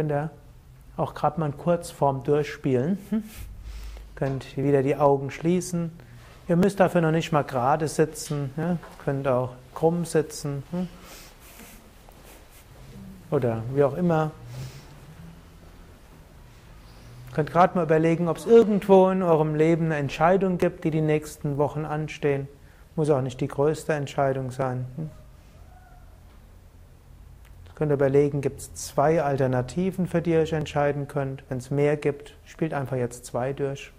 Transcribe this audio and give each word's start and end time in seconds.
Könnt 0.00 0.12
ihr 0.12 0.30
auch 0.96 1.12
gerade 1.12 1.38
mal 1.38 1.52
kurz 1.52 1.90
vorm 1.90 2.24
Durchspielen. 2.24 2.96
Hm? 3.10 3.22
Könnt 4.14 4.56
wieder 4.56 4.82
die 4.82 4.96
Augen 4.96 5.30
schließen. 5.30 5.92
Ihr 6.48 6.56
müsst 6.56 6.80
dafür 6.80 7.02
noch 7.02 7.10
nicht 7.10 7.32
mal 7.32 7.42
gerade 7.42 7.86
sitzen. 7.86 8.50
Ja? 8.56 8.78
Könnt 9.04 9.28
auch 9.28 9.50
krumm 9.74 10.06
sitzen. 10.06 10.62
Hm? 10.70 10.88
Oder 13.30 13.62
wie 13.74 13.84
auch 13.84 13.94
immer. 13.94 14.30
Könnt 17.34 17.52
gerade 17.52 17.76
mal 17.76 17.84
überlegen, 17.84 18.26
ob 18.26 18.38
es 18.38 18.46
irgendwo 18.46 19.10
in 19.10 19.22
eurem 19.22 19.54
Leben 19.54 19.84
eine 19.84 19.96
Entscheidung 19.96 20.56
gibt, 20.56 20.84
die 20.84 20.90
die 20.90 21.02
nächsten 21.02 21.58
Wochen 21.58 21.84
anstehen. 21.84 22.48
Muss 22.96 23.10
auch 23.10 23.20
nicht 23.20 23.38
die 23.42 23.48
größte 23.48 23.92
Entscheidung 23.92 24.50
sein. 24.50 24.86
Hm? 24.96 25.10
Könnt 27.80 27.92
ihr 27.92 27.94
überlegen, 27.94 28.42
gibt 28.42 28.60
es 28.60 28.74
zwei 28.74 29.22
Alternativen, 29.22 30.06
für 30.06 30.20
die 30.20 30.32
ihr 30.32 30.40
euch 30.40 30.52
entscheiden 30.52 31.08
könnt. 31.08 31.44
Wenn 31.48 31.56
es 31.56 31.70
mehr 31.70 31.96
gibt, 31.96 32.34
spielt 32.44 32.74
einfach 32.74 32.98
jetzt 32.98 33.24
zwei 33.24 33.54
durch. 33.54 33.90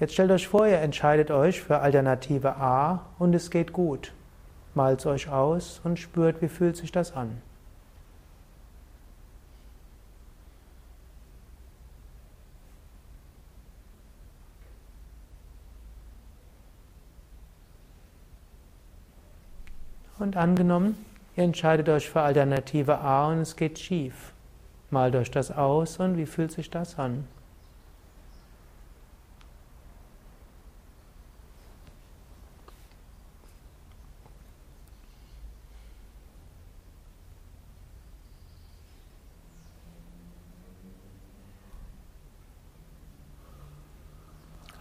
Jetzt 0.00 0.14
stellt 0.14 0.32
euch 0.32 0.48
vor, 0.48 0.66
ihr 0.66 0.80
entscheidet 0.80 1.30
euch 1.30 1.60
für 1.60 1.78
Alternative 1.78 2.56
A 2.56 3.06
und 3.20 3.32
es 3.32 3.48
geht 3.48 3.72
gut. 3.72 4.12
Malt 4.74 4.98
es 4.98 5.06
euch 5.06 5.28
aus 5.28 5.80
und 5.84 6.00
spürt, 6.00 6.42
wie 6.42 6.48
fühlt 6.48 6.76
sich 6.76 6.90
das 6.90 7.14
an. 7.14 7.40
Und 20.18 20.36
angenommen, 20.36 20.96
ihr 21.36 21.44
entscheidet 21.44 21.88
euch 21.88 22.10
für 22.10 22.20
Alternative 22.20 22.98
A 22.98 23.28
und 23.28 23.38
es 23.38 23.54
geht 23.54 23.78
schief. 23.78 24.32
Malt 24.90 25.14
euch 25.14 25.30
das 25.30 25.52
aus 25.52 25.98
und 25.98 26.16
wie 26.16 26.26
fühlt 26.26 26.50
sich 26.50 26.70
das 26.70 26.98
an? 26.98 27.24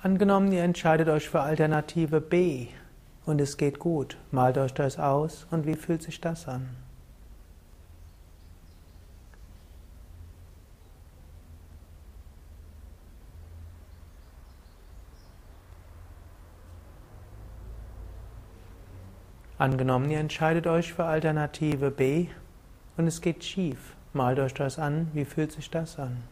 Angenommen, 0.02 0.52
ihr 0.52 0.64
entscheidet 0.64 1.09
euch 1.09 1.30
für 1.30 1.42
Alternative 1.42 2.22
B 2.22 2.69
und 3.28 3.42
es 3.42 3.58
geht 3.58 3.78
gut. 3.78 4.17
Malt 4.31 4.58
euch 4.58 4.73
das 4.73 4.97
aus 4.97 5.45
und 5.52 5.67
wie 5.67 5.75
fühlt 5.75 6.02
sich 6.02 6.20
das 6.20 6.47
an? 6.47 6.70
Angenommen, 19.59 20.09
ihr 20.12 20.19
entscheidet 20.19 20.67
euch 20.67 20.94
für 20.94 21.06
Alternative 21.06 21.91
B 21.91 22.28
und 22.95 23.08
es 23.08 23.22
geht 23.22 23.44
schief. 23.44 23.95
Malt 24.14 24.39
euch 24.39 24.53
das 24.53 24.80
an, 24.80 25.09
wie 25.14 25.25
fühlt 25.25 25.52
sich 25.52 25.69
das 25.69 26.00
an? 26.00 26.23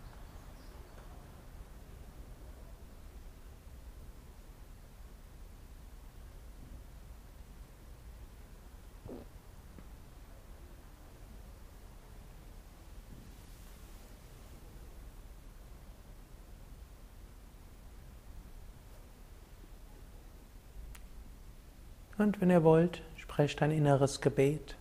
Und 22.17 22.39
wenn 22.39 22.49
ihr 22.49 22.63
wollt, 22.63 23.01
sprecht 23.17 23.61
ein 23.61 23.71
inneres 23.71 24.21
Gebet, 24.21 24.75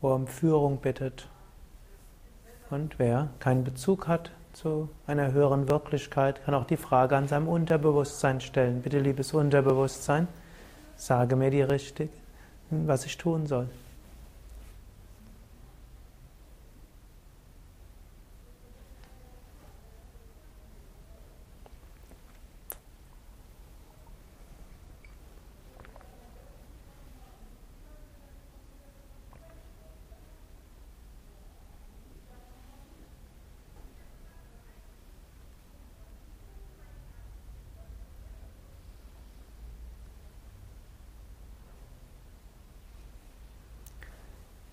wo 0.00 0.10
er 0.10 0.14
um 0.14 0.26
Führung 0.26 0.78
bittet. 0.78 1.28
Und 2.70 2.98
wer 2.98 3.28
keinen 3.38 3.64
Bezug 3.64 4.08
hat 4.08 4.30
zu 4.54 4.88
einer 5.06 5.32
höheren 5.32 5.68
Wirklichkeit, 5.68 6.42
kann 6.44 6.54
auch 6.54 6.64
die 6.64 6.76
Frage 6.76 7.16
an 7.16 7.28
seinem 7.28 7.48
Unterbewusstsein 7.48 8.40
stellen. 8.40 8.82
Bitte, 8.82 8.98
liebes 8.98 9.34
Unterbewusstsein, 9.34 10.26
sage 10.96 11.36
mir 11.36 11.50
die 11.50 11.62
richtig, 11.62 12.10
was 12.70 13.04
ich 13.04 13.18
tun 13.18 13.46
soll. 13.46 13.68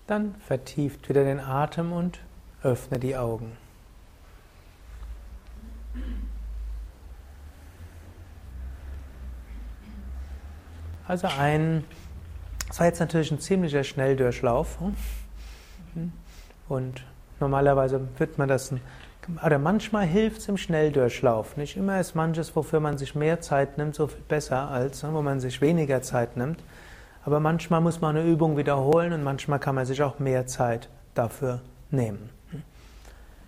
Dann 0.06 0.34
vertieft 0.46 1.08
wieder 1.08 1.24
den 1.24 1.40
Atem 1.40 1.92
und 1.92 2.20
öffne 2.62 2.98
die 2.98 3.16
Augen. 3.16 3.56
Also 11.08 11.28
ein, 11.38 11.84
das 12.66 12.80
war 12.80 12.86
jetzt 12.86 13.00
natürlich 13.00 13.30
ein 13.30 13.38
ziemlicher 13.38 13.84
Schnelldurchlauf. 13.84 14.78
Hm? 15.94 16.12
Und 16.68 17.04
normalerweise 17.38 18.00
wird 18.18 18.38
man 18.38 18.48
das, 18.48 18.72
oder 19.44 19.58
manchmal 19.58 20.06
hilft 20.06 20.38
es 20.38 20.48
im 20.48 20.56
Schnelldurchlauf. 20.56 21.56
Nicht 21.56 21.76
immer 21.76 22.00
ist 22.00 22.14
manches, 22.14 22.56
wofür 22.56 22.80
man 22.80 22.98
sich 22.98 23.14
mehr 23.14 23.40
Zeit 23.40 23.78
nimmt, 23.78 23.94
so 23.94 24.08
viel 24.08 24.22
besser, 24.28 24.68
als 24.68 25.04
wo 25.04 25.22
man 25.22 25.38
sich 25.38 25.60
weniger 25.60 26.02
Zeit 26.02 26.36
nimmt. 26.36 26.60
Aber 27.26 27.40
manchmal 27.40 27.80
muss 27.80 28.00
man 28.00 28.16
eine 28.16 28.24
Übung 28.24 28.56
wiederholen 28.56 29.12
und 29.12 29.24
manchmal 29.24 29.58
kann 29.58 29.74
man 29.74 29.84
sich 29.84 30.00
auch 30.00 30.20
mehr 30.20 30.46
Zeit 30.46 30.88
dafür 31.14 31.60
nehmen. 31.90 32.30